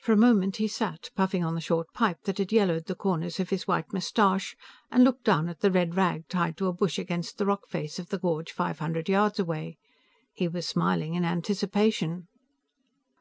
[0.00, 3.38] For a moment he sat, puffing on the short pipe that had yellowed the corners
[3.38, 4.56] of his white mustache,
[4.90, 8.00] and looked down at the red rag tied to a bush against the rock face
[8.00, 9.78] of the gorge five hundred yards away.
[10.32, 12.26] He was smiling in anticipation.